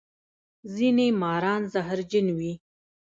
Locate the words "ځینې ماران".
0.75-1.61